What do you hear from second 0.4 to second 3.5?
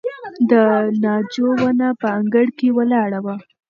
د ناجو ونه په انګړ کې ولاړه وه.